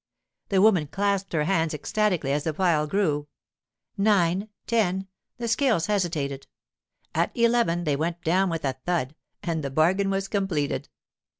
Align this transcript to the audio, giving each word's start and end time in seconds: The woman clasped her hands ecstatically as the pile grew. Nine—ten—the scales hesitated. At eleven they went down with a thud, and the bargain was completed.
The 0.49 0.63
woman 0.63 0.87
clasped 0.87 1.31
her 1.33 1.43
hands 1.43 1.75
ecstatically 1.75 2.31
as 2.31 2.43
the 2.43 2.55
pile 2.55 2.87
grew. 2.87 3.27
Nine—ten—the 3.97 5.47
scales 5.47 5.85
hesitated. 5.85 6.47
At 7.13 7.29
eleven 7.37 7.83
they 7.83 7.95
went 7.95 8.23
down 8.23 8.49
with 8.49 8.65
a 8.65 8.73
thud, 8.83 9.13
and 9.43 9.63
the 9.63 9.69
bargain 9.69 10.09
was 10.09 10.27
completed. 10.27 10.89